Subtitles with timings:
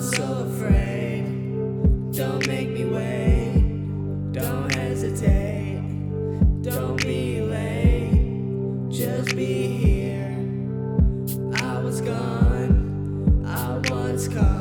[0.00, 1.24] so afraid.
[2.12, 4.32] Don't make me wait.
[4.32, 5.82] Don't hesitate.
[6.62, 8.88] Don't be late.
[8.88, 10.36] Just be here.
[11.56, 13.44] I was gone.
[13.46, 14.59] I once caught.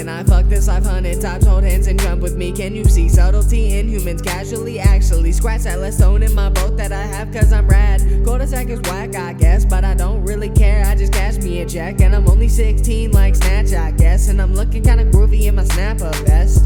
[0.00, 1.44] Can I fuck this life hundred times?
[1.46, 2.52] Hold hands and jump with me.
[2.52, 4.78] Can you see subtlety in humans casually?
[4.78, 8.00] Actually, scratch that last stone in my boat that I have, cause I'm rad.
[8.24, 10.84] Cul sack is whack, I guess, but I don't really care.
[10.86, 14.28] I just cash me a check, and I'm only 16 like Snatch, I guess.
[14.28, 16.64] And I'm looking kinda groovy in my snapper vest.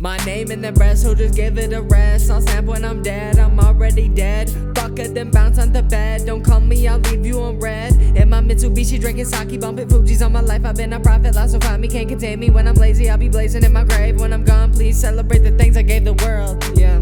[0.00, 2.30] My name in the breast, so just give it a rest.
[2.30, 4.50] I'll snap when I'm dead, I'm already dead.
[4.74, 6.24] Fuck it, then bounce on the bed.
[6.24, 7.92] Don't call me, I'll leave you on red.
[8.16, 10.66] In my Mitsubishi, drinking sake, bumping Fuji's on my life.
[10.66, 12.50] I've been a prophet, lost so find me, can't contain me.
[12.50, 14.20] When I'm lazy, I'll be blazing in my grave.
[14.20, 16.62] When I'm gone, please celebrate the things I gave the world.
[16.76, 17.00] Yeah.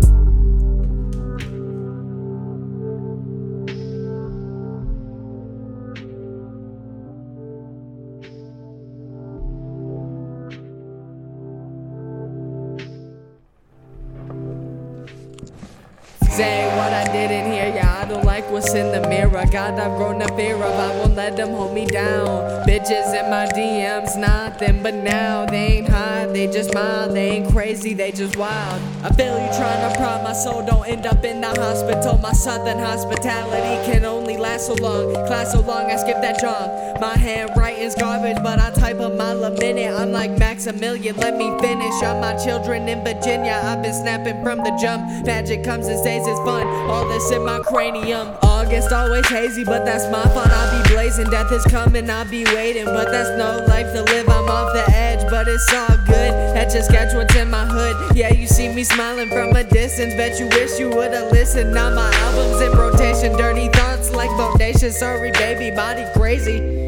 [16.31, 19.45] Say what I didn't hear, I don't like what's in the mirror.
[19.53, 22.67] God, I've grown a fear of, I won't let them hold me down.
[22.67, 25.45] Bitches in my DMs, nothing but now.
[25.45, 28.81] They ain't high, they just mild, they ain't crazy, they just wild.
[29.03, 32.19] I feel you trying to prod my soul, don't end up in the hospital.
[32.19, 35.13] My southern hospitality can only last so long.
[35.27, 37.01] Class so long, I skip that job.
[37.01, 39.93] My handwriting's garbage, but I type a mile a minute.
[39.93, 42.03] I'm like Maximilian, let me finish.
[42.03, 45.27] I'm my children in Virginia, I've been snapping from the jump.
[45.27, 46.67] Magic comes and stays, it's fun.
[46.67, 47.98] All this in my cranium.
[48.07, 50.49] August always hazy, but that's my fault.
[50.51, 51.29] I'll be blazing.
[51.31, 52.85] Death is coming, I'll be waiting.
[52.85, 54.29] But that's no life to live.
[54.29, 56.33] I'm off the edge, but it's all good.
[56.55, 58.17] That just catch what's in my hood.
[58.17, 60.15] Yeah, you see me smiling from a distance.
[60.15, 61.75] Bet you wish you would've listened.
[61.75, 63.37] Now my album's in rotation.
[63.37, 64.93] Dirty thoughts like Bodacious.
[64.93, 66.88] Sorry, baby, body crazy.